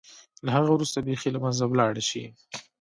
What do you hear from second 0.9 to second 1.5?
بېخي له